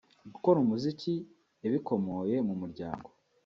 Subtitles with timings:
[0.33, 1.13] Gukora umuziki
[1.63, 3.09] yabikomoye mu muryango